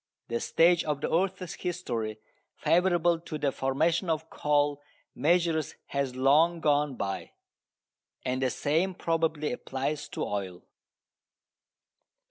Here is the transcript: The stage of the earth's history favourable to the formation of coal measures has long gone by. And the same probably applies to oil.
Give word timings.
The 0.29 0.39
stage 0.39 0.83
of 0.83 0.99
the 1.01 1.13
earth's 1.15 1.53
history 1.53 2.17
favourable 2.55 3.19
to 3.19 3.37
the 3.37 3.51
formation 3.51 4.09
of 4.09 4.31
coal 4.31 4.81
measures 5.13 5.75
has 5.85 6.15
long 6.15 6.59
gone 6.59 6.95
by. 6.95 7.33
And 8.25 8.41
the 8.41 8.49
same 8.49 8.95
probably 8.95 9.51
applies 9.51 10.09
to 10.09 10.23
oil. 10.25 10.63